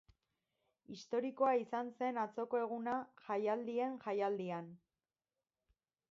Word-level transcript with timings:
Historikoa 0.93 1.51
izan 1.63 1.91
zen 1.99 2.17
atzoko 2.21 2.61
eguna 2.61 2.95
jaialdien 3.27 3.99
jaialdian. 4.05 4.71